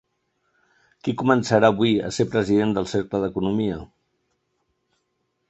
Qui 1.07 1.13
començarà 1.21 1.69
avui 1.73 1.93
a 2.07 2.09
ser 2.17 2.27
president 2.31 2.73
del 2.79 2.89
Cercle 2.95 3.21
d'Economia? 3.27 3.79